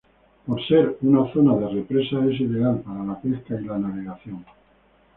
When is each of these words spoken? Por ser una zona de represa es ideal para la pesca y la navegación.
Por 0.47 0.59
ser 0.67 0.97
una 1.03 1.31
zona 1.31 1.55
de 1.57 1.69
represa 1.75 2.25
es 2.25 2.39
ideal 2.41 2.79
para 2.81 3.03
la 3.03 3.21
pesca 3.21 3.53
y 3.61 3.65
la 3.65 3.77
navegación. 3.77 4.43